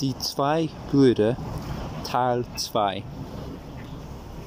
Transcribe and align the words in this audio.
Die 0.00 0.16
zwei 0.18 0.68
Brüder 0.92 1.36
Teil 2.04 2.44
2 2.54 3.02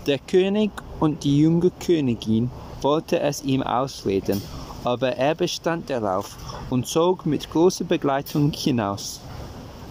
Der 0.08 0.18
König 0.18 0.72
und 1.02 1.26
die 1.26 1.42
junge 1.42 1.72
Königin 1.72 2.50
wollte 2.82 3.20
es 3.20 3.44
ihm 3.44 3.62
ausreden, 3.62 4.42
aber 4.86 5.18
er 5.18 5.36
bestand 5.36 5.90
darauf 5.90 6.38
und 6.70 6.88
zog 6.88 7.26
mit 7.26 7.52
großer 7.52 7.84
Begleitung 7.84 8.54
hinaus. 8.54 9.20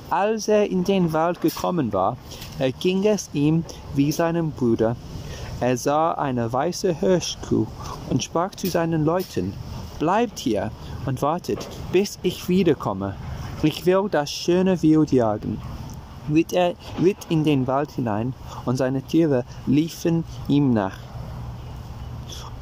Als 0.08 0.48
er 0.48 0.70
in 0.70 0.82
den 0.82 1.12
Wald 1.12 1.42
gekommen 1.42 1.92
war, 1.92 2.16
erging 2.58 3.04
es 3.04 3.28
ihm 3.34 3.62
wie 3.94 4.12
seinem 4.12 4.52
Bruder. 4.52 4.96
Er 5.60 5.76
sah 5.76 6.12
eine 6.12 6.50
weiße 6.50 6.94
Hirschkuh 6.94 7.66
und 8.08 8.24
sprach 8.24 8.54
zu 8.54 8.66
seinen 8.66 9.04
Leuten, 9.04 9.52
Bleibt 9.98 10.38
hier 10.38 10.70
und 11.04 11.20
wartet, 11.20 11.68
bis 11.92 12.18
ich 12.22 12.48
wiederkomme. 12.48 13.14
Ich 13.62 13.84
will 13.84 14.08
das 14.10 14.30
schöne 14.30 14.80
Wild 14.80 15.12
jagen. 15.12 15.60
Ritt 16.32 16.54
er 16.54 16.72
ritt 17.02 17.18
in 17.28 17.44
den 17.44 17.66
Wald 17.66 17.90
hinein, 17.90 18.32
und 18.64 18.78
seine 18.78 19.02
Tiere 19.02 19.44
liefen 19.66 20.24
ihm 20.48 20.70
nach. 20.70 20.98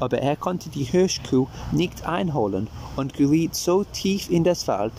Aber 0.01 0.19
er 0.19 0.35
konnte 0.35 0.71
die 0.71 0.83
Hirschkuh 0.83 1.47
nicht 1.71 2.05
einholen 2.05 2.67
und 2.97 3.15
geriet 3.15 3.55
so 3.55 3.85
tief 3.85 4.29
in 4.29 4.43
das 4.43 4.67
Wald, 4.67 4.93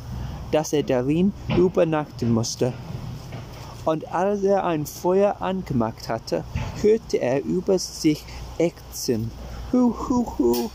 dass 0.53 0.71
er 0.71 0.83
darin 0.83 1.33
übernachten 1.57 2.31
musste. 2.33 2.71
Und 3.83 4.13
als 4.13 4.43
er 4.43 4.65
ein 4.65 4.85
Feuer 4.85 5.41
angemacht 5.41 6.07
hatte, 6.07 6.45
hörte 6.81 7.17
er 7.17 7.43
über 7.43 7.77
sich 7.77 8.23
ächzen. 8.57 9.31
Hu, 9.73 9.93
hu, 10.07 10.25
hu, 10.37 10.69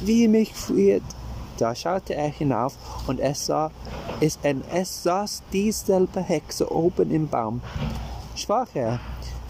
wie 0.00 0.26
mich 0.26 0.54
friert 0.54 1.02
da 1.60 1.74
schaute 1.74 2.14
er 2.14 2.28
hinauf, 2.28 2.74
und 3.06 3.20
es, 3.20 3.46
sah, 3.46 3.70
es, 4.20 4.38
es 4.72 5.02
saß 5.02 5.42
dieselbe 5.52 6.20
Hexe 6.20 6.70
oben 6.70 7.10
im 7.10 7.28
Baum. 7.28 7.60
Sprach 8.36 8.68
er, 8.74 9.00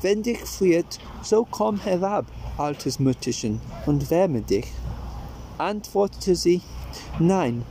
wenn 0.03 0.23
dich 0.23 0.39
friert, 0.39 0.99
so 1.23 1.47
komm 1.51 1.81
herab, 1.81 2.27
altes 2.57 2.99
Mütterchen, 2.99 3.61
und 3.87 4.11
wärme 4.11 4.43
dich. 4.43 4.67
Antwortete 5.59 6.37
sie, 6.37 6.63
nein, 7.19 7.65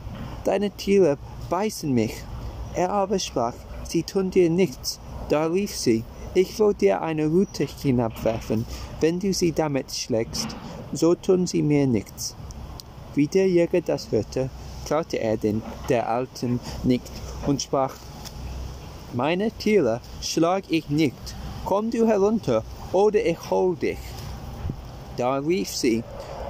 deine 0.44 0.70
Tiere 0.70 1.18
beißen 1.48 1.92
mich. 1.92 2.14
Er 2.74 2.90
aber 2.90 3.18
sprach, 3.18 3.54
sie 3.88 4.02
tun 4.02 4.30
dir 4.30 4.48
nichts. 4.50 5.00
Da 5.28 5.46
rief 5.46 5.74
sie, 5.74 6.04
ich 6.34 6.58
will 6.58 6.74
dir 6.74 7.02
eine 7.02 7.26
Rute 7.26 7.64
hinabwerfen, 7.64 8.64
wenn 9.00 9.18
du 9.18 9.32
sie 9.32 9.52
damit 9.52 9.90
schlägst, 9.92 10.48
so 10.92 11.14
tun 11.14 11.46
sie 11.46 11.62
mir 11.62 11.86
nichts. 11.86 12.36
Wie 13.14 13.26
der 13.26 13.48
Jäger 13.48 13.80
das 13.80 14.12
hörte, 14.12 14.50
traute 14.86 15.18
er 15.18 15.36
den 15.36 15.62
der 15.88 16.08
Alten 16.08 16.60
nicht 16.82 17.10
und 17.46 17.62
sprach, 17.62 17.94
meine 19.12 19.50
Tiere 19.50 20.00
schlag 20.20 20.64
ich 20.68 20.88
nicht, 20.88 21.34
komm 21.64 21.90
du 21.90 22.06
herunter, 22.06 22.62
oder 22.92 23.24
ich 23.24 23.50
hol 23.50 23.76
dich. 23.76 23.98
Da 25.16 25.36
rief 25.36 25.68
sie, 25.68 26.02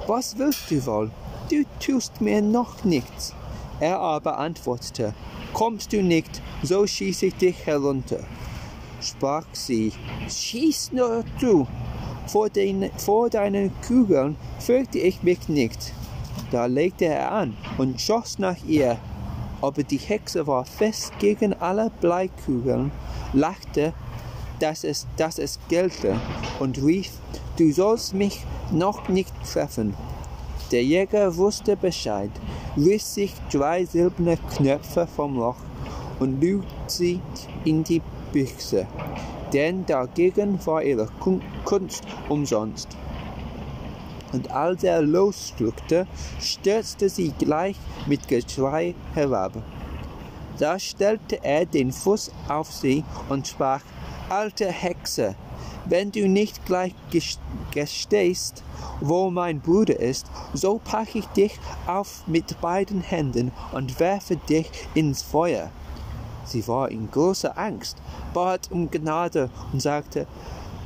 was 0.07 0.37
willst 0.37 0.69
du 0.69 0.85
wohl? 0.85 1.11
Du 1.49 1.63
tust 1.79 2.21
mir 2.21 2.41
noch 2.41 2.83
nichts. 2.83 3.33
Er 3.79 3.99
aber 3.99 4.37
antwortete, 4.37 5.13
kommst 5.53 5.91
du 5.91 6.01
nicht, 6.01 6.41
so 6.63 6.85
schieß 6.85 7.23
ich 7.23 7.35
dich 7.35 7.65
herunter. 7.65 8.19
Sprach 9.01 9.45
sie, 9.53 9.91
schieß 10.29 10.91
nur 10.93 11.23
du, 11.39 11.67
vor, 12.27 12.49
den, 12.49 12.91
vor 12.97 13.29
deinen 13.29 13.71
Kugeln 13.85 14.37
fürchte 14.59 14.99
ich 14.99 15.23
mich 15.23 15.49
nicht. 15.49 15.93
Da 16.51 16.65
legte 16.65 17.05
er 17.05 17.31
an 17.31 17.55
und 17.77 18.01
schoss 18.01 18.37
nach 18.37 18.57
ihr, 18.67 18.97
aber 19.61 19.83
die 19.83 19.97
Hexe 19.97 20.45
war 20.45 20.65
fest 20.65 21.13
gegen 21.17 21.53
alle 21.53 21.89
Bleikugeln, 22.01 22.91
lachte, 23.31 23.93
dass 24.59 24.83
es, 24.83 25.07
dass 25.15 25.39
es 25.39 25.59
gelte, 25.69 26.19
und 26.59 26.77
rief, 26.83 27.11
du 27.57 27.71
sollst 27.71 28.13
mich 28.13 28.45
noch 28.69 29.07
nicht 29.07 29.33
treffen. 29.49 29.95
Der 30.73 30.83
Jäger 30.83 31.37
wusste 31.37 31.77
Bescheid, 31.77 32.31
riss 32.75 33.13
sich 33.13 33.33
drei 33.49 33.85
silberne 33.85 34.37
Knöpfe 34.55 35.07
vom 35.07 35.37
Loch 35.37 35.57
und 36.19 36.43
lud 36.43 36.65
sie 36.87 37.21
in 37.63 37.85
die 37.85 38.01
Büchse, 38.33 38.87
denn 39.53 39.85
dagegen 39.85 40.59
war 40.65 40.83
ihre 40.83 41.07
Kunst 41.63 42.03
umsonst 42.27 42.97
und 44.31 44.51
als 44.51 44.83
er 44.83 45.01
losdrückte, 45.01 46.07
stürzte 46.39 47.09
sie 47.09 47.33
gleich 47.37 47.77
mit 48.07 48.27
Geschrei 48.27 48.95
herab. 49.13 49.53
Da 50.57 50.77
stellte 50.77 51.43
er 51.43 51.65
den 51.65 51.91
Fuß 51.91 52.31
auf 52.47 52.71
sie 52.71 53.03
und 53.29 53.47
sprach, 53.47 53.81
Alte 54.29 54.71
Hexe, 54.71 55.35
wenn 55.85 56.11
du 56.11 56.27
nicht 56.27 56.65
gleich 56.65 56.93
gestehst, 57.71 58.63
wo 59.01 59.29
mein 59.29 59.59
Bruder 59.59 59.99
ist, 59.99 60.27
so 60.53 60.79
pack 60.81 61.15
ich 61.15 61.25
dich 61.27 61.59
auf 61.85 62.23
mit 62.27 62.61
beiden 62.61 63.01
Händen 63.01 63.51
und 63.73 63.99
werfe 63.99 64.37
dich 64.37 64.69
ins 64.93 65.21
Feuer. 65.21 65.69
Sie 66.45 66.65
war 66.67 66.89
in 66.89 67.09
großer 67.11 67.57
Angst, 67.57 67.97
bat 68.33 68.69
um 68.71 68.89
Gnade 68.89 69.49
und 69.73 69.81
sagte, 69.81 70.27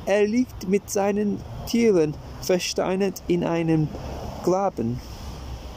er 0.06 0.26
liegt 0.26 0.68
mit 0.68 0.90
seinen 0.90 1.40
Tieren 1.66 2.14
versteinert 2.46 3.22
in 3.26 3.44
einem 3.44 3.88
Graben. 4.44 5.00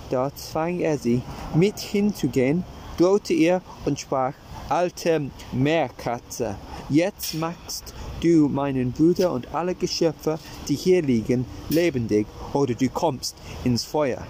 Da 0.09 0.33
zwang 0.35 0.79
er 0.79 0.97
sie, 0.97 1.21
mit 1.55 1.79
hinzugehen, 1.79 2.63
drohte 2.97 3.33
ihr 3.33 3.61
und 3.85 3.99
sprach, 3.99 4.33
alte 4.69 5.31
Meerkatze, 5.51 6.55
jetzt 6.89 7.33
machst 7.33 7.93
du 8.21 8.47
meinen 8.47 8.91
Bruder 8.91 9.31
und 9.31 9.53
alle 9.53 9.73
Geschöpfe, 9.73 10.37
die 10.67 10.75
hier 10.75 11.01
liegen, 11.01 11.45
lebendig, 11.69 12.27
oder 12.53 12.75
du 12.75 12.87
kommst 12.89 13.35
ins 13.63 13.83
Feuer. 13.83 14.21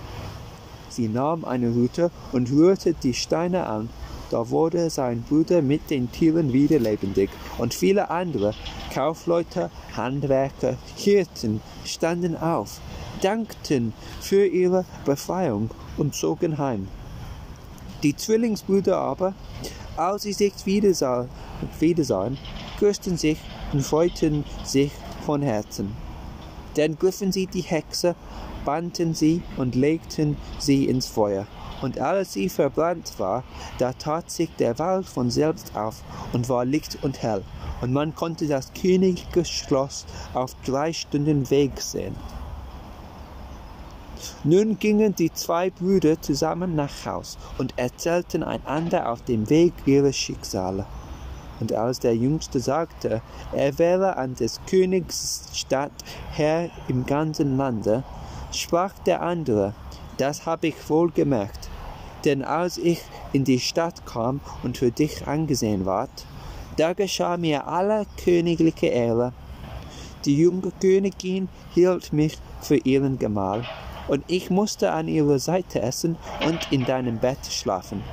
Sie 0.89 1.07
nahm 1.07 1.43
eine 1.45 1.69
Rute 1.71 2.09
und 2.31 2.51
rührte 2.51 2.93
die 2.93 3.13
Steine 3.13 3.67
an, 3.67 3.89
da 4.29 4.49
wurde 4.49 4.89
sein 4.89 5.23
Bruder 5.23 5.61
mit 5.61 5.89
den 5.89 6.11
Tieren 6.11 6.53
wieder 6.53 6.79
lebendig, 6.79 7.29
und 7.57 7.73
viele 7.73 8.09
andere 8.09 8.53
Kaufleute, 8.93 9.69
Handwerker, 9.95 10.77
Hirten 10.95 11.61
standen 11.85 12.37
auf, 12.37 12.79
dankten 13.21 13.93
für 14.21 14.45
ihre 14.45 14.85
Befreiung 15.05 15.69
und 15.97 16.15
zogen 16.15 16.57
heim. 16.57 16.87
Die 18.03 18.15
Zwillingsbrüder 18.15 18.97
aber, 18.97 19.33
als 19.97 20.23
sie 20.23 20.33
sich 20.33 20.53
wiedersahen, 20.65 21.29
wiedersahen 21.79 22.37
küssten 22.77 23.17
sich 23.17 23.37
und 23.73 23.81
freuten 23.81 24.45
sich 24.63 24.91
von 25.25 25.41
Herzen. 25.41 25.95
Dann 26.75 26.97
griffen 26.97 27.31
sie 27.31 27.47
die 27.47 27.61
Hexe, 27.61 28.15
banden 28.63 29.13
sie 29.13 29.41
und 29.57 29.75
legten 29.75 30.37
sie 30.59 30.85
ins 30.85 31.07
Feuer 31.07 31.45
und 31.81 31.99
als 31.99 32.33
sie 32.33 32.49
verbrannt 32.49 33.13
war, 33.17 33.43
da 33.77 33.93
tat 33.93 34.29
sich 34.29 34.49
der 34.57 34.77
Wald 34.79 35.05
von 35.05 35.29
selbst 35.29 35.75
auf 35.75 36.03
und 36.33 36.49
war 36.49 36.65
licht 36.65 36.97
und 37.03 37.21
hell, 37.21 37.43
und 37.81 37.93
man 37.93 38.15
konnte 38.15 38.47
das 38.47 38.73
königliche 38.73 39.45
Schloss 39.45 40.05
auf 40.33 40.55
drei 40.65 40.93
Stunden 40.93 41.49
Weg 41.49 41.79
sehen. 41.81 42.15
Nun 44.43 44.77
gingen 44.79 45.15
die 45.15 45.31
zwei 45.31 45.69
Brüder 45.69 46.21
zusammen 46.21 46.75
nach 46.75 47.05
Haus 47.05 47.37
und 47.57 47.77
erzählten 47.77 48.43
einander 48.43 49.09
auf 49.09 49.21
dem 49.23 49.49
Weg 49.49 49.73
ihre 49.85 50.11
Schicksale. 50.11 50.85
Und 51.59 51.73
als 51.73 51.99
der 51.99 52.15
Jüngste 52.15 52.59
sagte, 52.59 53.21
er 53.51 53.77
wäre 53.77 54.17
an 54.17 54.35
des 54.35 54.61
Königs 54.65 55.49
Stadt 55.53 55.91
Herr 56.31 56.69
im 56.87 57.05
ganzen 57.05 57.57
Lande, 57.57 58.03
sprach 58.51 58.93
der 59.05 59.21
andere, 59.21 59.73
das 60.17 60.45
habe 60.45 60.67
ich 60.67 60.89
wohl 60.89 61.11
gemerkt. 61.11 61.68
Denn 62.25 62.43
als 62.43 62.77
ich 62.77 63.01
in 63.31 63.43
die 63.43 63.59
Stadt 63.59 64.05
kam 64.05 64.41
und 64.63 64.77
für 64.77 64.91
dich 64.91 65.27
angesehen 65.27 65.85
ward, 65.85 66.09
da 66.77 66.93
geschah 66.93 67.37
mir 67.37 67.67
alle 67.67 68.05
königliche 68.23 68.87
Ehre. 68.87 69.33
Die 70.25 70.37
junge 70.37 70.71
Königin 70.81 71.47
hielt 71.73 72.11
mich 72.11 72.37
für 72.61 72.77
ihren 72.77 73.19
Gemahl, 73.19 73.65
und 74.07 74.23
ich 74.27 74.49
musste 74.49 74.91
an 74.91 75.07
ihrer 75.07 75.39
Seite 75.39 75.81
essen 75.81 76.17
und 76.45 76.71
in 76.71 76.85
deinem 76.85 77.19
Bett 77.19 77.45
schlafen. 77.49 78.03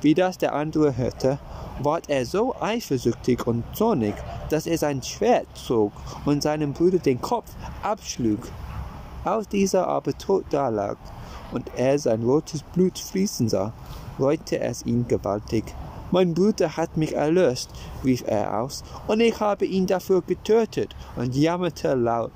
Wie 0.00 0.14
das 0.14 0.38
der 0.38 0.54
andere 0.54 0.96
hörte, 0.96 1.38
ward 1.80 2.08
er 2.08 2.26
so 2.26 2.54
eifersüchtig 2.60 3.46
und 3.46 3.64
zornig, 3.74 4.14
dass 4.50 4.66
er 4.66 4.76
sein 4.78 5.02
Schwert 5.02 5.46
zog 5.54 5.92
und 6.24 6.42
seinem 6.42 6.72
Bruder 6.72 6.98
den 6.98 7.20
Kopf 7.20 7.50
abschlug. 7.82 8.40
Als 9.24 9.48
dieser 9.48 9.86
aber 9.86 10.16
tot 10.18 10.44
dalag, 10.50 10.96
und 11.52 11.70
er 11.76 11.98
sein 11.98 12.22
rotes 12.22 12.62
Blut 12.62 12.98
fließen 12.98 13.48
sah, 13.48 13.72
reute 14.18 14.58
es 14.60 14.84
ihn 14.84 15.06
gewaltig. 15.08 15.64
Mein 16.10 16.34
Bruder 16.34 16.76
hat 16.76 16.96
mich 16.96 17.14
erlöst, 17.14 17.70
rief 18.04 18.22
er 18.26 18.60
aus, 18.60 18.84
und 19.06 19.20
ich 19.20 19.40
habe 19.40 19.64
ihn 19.64 19.86
dafür 19.86 20.20
getötet 20.20 20.94
und 21.16 21.34
jammerte 21.34 21.94
laut. 21.94 22.32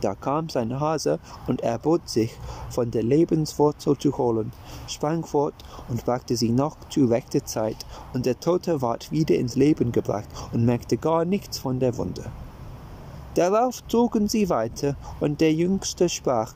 Da 0.00 0.14
kam 0.14 0.48
sein 0.48 0.78
Hase 0.78 1.18
und 1.46 1.62
erbot 1.62 2.08
sich, 2.08 2.36
von 2.70 2.90
der 2.90 3.02
Lebenswurzel 3.02 3.96
zu 3.96 4.18
holen, 4.18 4.52
sprang 4.88 5.24
fort 5.24 5.54
und 5.88 6.04
brachte 6.04 6.36
sie 6.36 6.50
noch 6.50 6.76
zu 6.90 7.06
rechter 7.06 7.44
Zeit, 7.44 7.76
und 8.12 8.26
der 8.26 8.38
Tote 8.38 8.82
ward 8.82 9.10
wieder 9.10 9.36
ins 9.36 9.54
Leben 9.54 9.92
gebracht 9.92 10.28
und 10.52 10.66
merkte 10.66 10.96
gar 10.96 11.24
nichts 11.24 11.58
von 11.58 11.80
der 11.80 11.96
Wunde. 11.96 12.24
Darauf 13.34 13.86
zogen 13.86 14.28
sie 14.28 14.48
weiter, 14.48 14.96
und 15.20 15.40
der 15.40 15.52
Jüngste 15.52 16.08
sprach, 16.08 16.52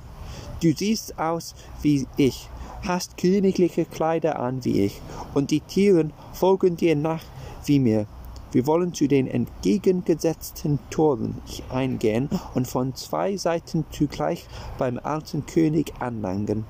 Du 0.62 0.72
siehst 0.76 1.18
aus 1.18 1.54
wie 1.80 2.06
ich, 2.18 2.50
hast 2.86 3.16
königliche 3.16 3.86
Kleider 3.86 4.38
an 4.38 4.62
wie 4.64 4.84
ich, 4.84 5.00
und 5.32 5.50
die 5.50 5.60
Tieren 5.60 6.12
folgen 6.34 6.76
dir 6.76 6.96
nach 6.96 7.22
wie 7.64 7.78
mir. 7.78 8.06
Wir 8.52 8.66
wollen 8.66 8.92
zu 8.92 9.06
den 9.06 9.26
entgegengesetzten 9.26 10.78
Toren 10.90 11.40
eingehen 11.70 12.28
und 12.54 12.66
von 12.66 12.94
zwei 12.94 13.38
Seiten 13.38 13.86
zugleich 13.90 14.46
beim 14.76 14.98
alten 15.02 15.46
König 15.46 15.94
anlangen. 16.00 16.66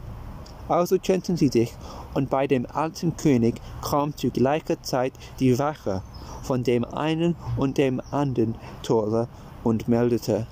Also 0.69 0.99
trennten 0.99 1.37
sie 1.37 1.49
sich, 1.49 1.75
und 2.15 2.31
bei 2.31 2.47
dem 2.47 2.67
alten 2.67 3.17
König 3.17 3.61
kam 3.83 4.17
zu 4.17 4.31
gleicher 4.31 4.81
Zeit 4.83 5.15
die 5.41 5.59
Wache 5.59 6.03
von 6.43 6.63
dem 6.63 6.85
einen 6.85 7.35
und 7.57 7.77
dem 7.77 8.01
anderen 8.13 8.55
Tore 8.83 9.27
und 9.65 9.89
meldete, 9.89 10.47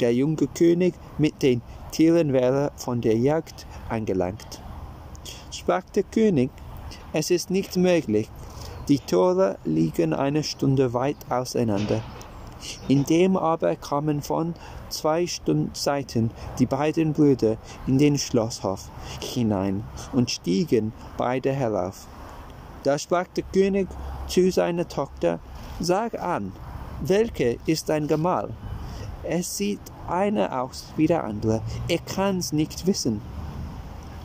der 0.00 0.14
junge 0.14 0.46
König 0.54 0.94
mit 1.18 1.42
den 1.42 1.62
Tieren 1.90 2.32
wäre 2.32 2.72
von 2.76 3.00
der 3.00 3.16
Jagd 3.16 3.66
angelangt. 3.88 4.62
Sprach 5.50 5.84
der 5.94 6.04
König, 6.04 6.50
es 7.12 7.30
ist 7.30 7.50
nicht 7.50 7.76
möglich, 7.76 8.28
die 8.88 8.98
Tore 8.98 9.58
liegen 9.64 10.12
eine 10.12 10.42
Stunde 10.42 10.92
weit 10.92 11.16
auseinander. 11.28 12.02
Indem 12.88 13.36
aber 13.36 13.76
kamen 13.76 14.22
von 14.22 14.54
zwei 14.88 15.26
Seiten 15.72 16.30
die 16.58 16.66
beiden 16.66 17.12
Brüder 17.12 17.56
in 17.86 17.98
den 17.98 18.18
Schlosshof 18.18 18.90
hinein 19.20 19.84
und 20.12 20.30
stiegen 20.30 20.92
beide 21.16 21.52
herauf. 21.52 22.06
Da 22.82 22.98
sprach 22.98 23.26
der 23.28 23.44
König 23.52 23.88
zu 24.26 24.50
seiner 24.50 24.88
Tochter, 24.88 25.38
Sag 25.80 26.18
an, 26.20 26.52
welche 27.00 27.58
ist 27.66 27.88
dein 27.88 28.06
Gemahl? 28.06 28.50
Es 29.24 29.56
sieht 29.56 29.80
einer 30.08 30.60
aus 30.60 30.86
wie 30.96 31.06
der 31.06 31.24
andere, 31.24 31.62
er 31.88 31.98
kann's 31.98 32.52
nicht 32.52 32.86
wissen. 32.86 33.20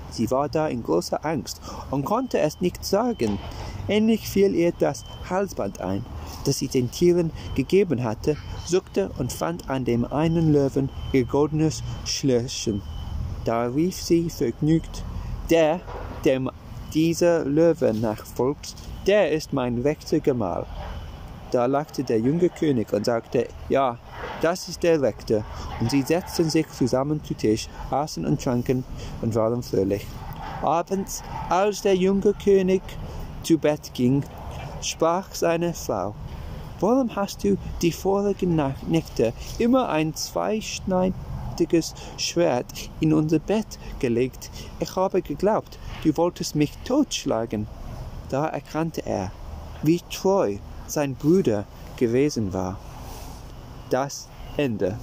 Sie 0.10 0.32
war 0.32 0.50
da 0.50 0.68
in 0.68 0.84
großer 0.84 1.24
Angst 1.26 1.62
und 1.92 2.06
konnte 2.06 2.40
es 2.40 2.62
nicht 2.62 2.84
sagen. 2.84 3.38
Endlich 3.88 4.28
fiel 4.28 4.56
ihr 4.56 4.74
das 4.78 5.06
Halsband 5.30 5.80
ein, 5.82 6.04
das 6.46 6.58
sie 6.58 6.68
den 6.68 6.92
Tieren 6.92 7.32
gegeben 7.56 8.04
hatte, 8.04 8.38
suchte 8.66 9.12
und 9.18 9.32
fand 9.32 9.70
an 9.70 9.86
dem 9.86 10.06
einen 10.06 10.52
Löwen 10.52 10.90
ihr 11.14 11.26
goldenes 11.26 11.84
Schlösschen. 12.06 12.82
Da 13.46 13.66
rief 13.66 14.02
sie 14.02 14.30
vergnügt, 14.30 15.04
der, 15.50 15.80
dem 16.26 16.50
dieser 16.94 17.46
Löwe 17.46 17.94
nachfolgt, 17.94 18.76
der 19.06 19.32
ist 19.32 19.54
mein 19.54 19.82
rechter 19.82 20.20
Gemahl. 20.20 20.66
Da 21.52 21.66
lachte 21.66 22.04
der 22.04 22.20
junge 22.20 22.50
König 22.50 22.92
und 22.92 23.06
sagte, 23.06 23.48
ja, 23.70 23.98
das 24.42 24.68
ist 24.68 24.84
der 24.84 25.02
Rechte. 25.02 25.46
Und 25.80 25.92
sie 25.92 26.02
setzten 26.02 26.50
sich 26.50 26.68
zusammen 26.70 27.24
zu 27.24 27.34
Tisch, 27.34 27.70
aßen 27.90 28.26
und 28.26 28.44
tranken 28.44 28.84
und 29.22 29.34
waren 29.36 29.64
fröhlich. 29.64 30.06
Abends, 30.62 31.24
als 31.50 31.82
der 31.82 31.96
junge 31.96 32.34
König 32.34 32.82
zu 33.44 33.58
Bett 33.58 33.92
ging, 33.94 34.24
sprach 34.82 35.34
seine 35.34 35.74
Frau, 35.74 36.16
Warum 36.80 37.16
hast 37.16 37.44
du 37.44 37.58
die 37.82 37.92
vorigen 37.92 38.62
Nächte 38.88 39.34
immer 39.58 39.90
ein 39.90 40.14
zweischneidiges 40.14 41.96
Schwert 42.18 42.68
in 43.00 43.14
unser 43.14 43.40
Bett 43.40 43.80
gelegt? 44.00 44.52
Ich 44.80 44.96
habe 44.96 45.24
geglaubt, 45.24 45.80
du 46.04 46.16
wolltest 46.18 46.56
mich 46.56 46.72
totschlagen. 46.86 47.68
Da 48.30 48.46
erkannte 48.46 49.04
er, 49.08 49.32
wie 49.82 50.02
treu 50.12 50.58
sein 50.92 51.16
Bruder 51.16 51.66
gewesen 51.98 52.54
war. 52.54 52.78
Das 53.90 54.28
Ende. 54.58 54.98